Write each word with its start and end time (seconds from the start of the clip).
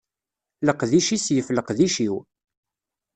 Leqdic-is 0.67 1.25
yif 1.33 1.47
leqdic-iw. 1.55 2.15